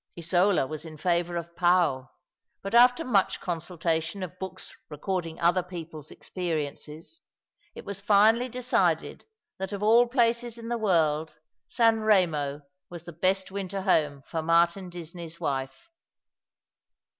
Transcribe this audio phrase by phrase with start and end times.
[0.17, 2.09] Isola was in favour of Pau,
[2.63, 7.21] but after much consultation of books recording other people's experiences,
[7.75, 9.25] it was finally decided
[9.59, 11.35] that of all places in the world,
[11.67, 15.91] San Eemo was the best winter home for Martin Disney's wife.